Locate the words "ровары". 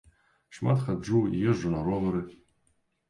1.89-2.27